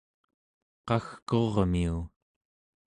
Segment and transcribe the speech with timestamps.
[0.87, 1.97] qagkurmiu